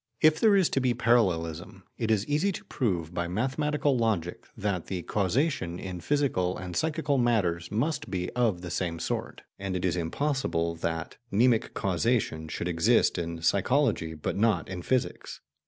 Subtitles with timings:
[0.19, 4.87] If there is to be parallelism, it is easy to prove by mathematical logic that
[4.87, 9.85] the causation in physical and psychical matters must be of the same sort, and it
[9.85, 15.39] is impossible that mnemic causation should exist in psychology but not in physics.